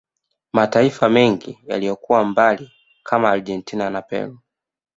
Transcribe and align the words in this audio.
Mataifa 0.53 1.09
mengi 1.09 1.59
yaliyokuwa 1.65 2.23
mbali 2.25 2.71
kama 3.03 3.29
Argentina 3.31 3.89
na 3.89 4.01
Peru 4.01 4.39